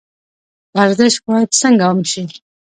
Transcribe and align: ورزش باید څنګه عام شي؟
ورزش 0.75 1.13
باید 1.27 1.49
څنګه 1.61 1.83
عام 1.87 1.99
شي؟ 2.11 2.23